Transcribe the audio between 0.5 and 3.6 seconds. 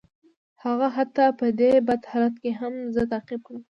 هغه حتی په دې بد حالت کې هم زه تعقیب کړم